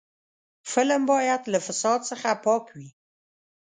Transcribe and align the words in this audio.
فلم 0.71 1.01
باید 1.11 1.41
له 1.53 1.59
فساد 1.67 1.99
څخه 2.09 2.29
پاک 2.45 2.65
وي 2.77 2.89